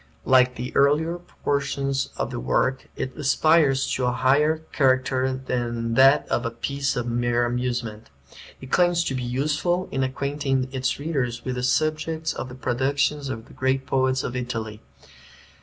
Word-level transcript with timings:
Like 0.25 0.55
the 0.55 0.75
earlier 0.75 1.19
portions 1.43 2.07
of 2.17 2.31
the 2.31 2.39
work, 2.39 2.89
it 2.95 3.15
aspires 3.15 3.85
to 3.93 4.05
a 4.07 4.11
higher 4.11 4.63
character 4.71 5.39
than 5.45 5.93
that 5.93 6.27
of 6.29 6.43
a 6.43 6.49
piece 6.49 6.95
of 6.95 7.05
mere 7.05 7.45
amusement. 7.45 8.09
It 8.59 8.71
claims 8.71 9.03
to 9.03 9.13
be 9.13 9.21
useful, 9.21 9.87
in 9.91 10.01
acquainting 10.01 10.69
its 10.73 10.97
readers 10.97 11.45
with 11.45 11.53
the 11.53 11.61
subjects 11.61 12.33
of 12.33 12.49
the 12.49 12.55
productions 12.55 13.29
of 13.29 13.45
the 13.45 13.53
great 13.53 13.85
poets 13.85 14.23
of 14.23 14.35
Italy. 14.35 14.81